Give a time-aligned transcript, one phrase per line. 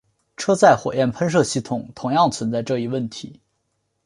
[0.35, 3.39] 车载火焰喷射系统同样存在这一问题。